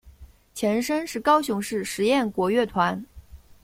[0.55, 3.05] 前身是高雄市实验国乐团。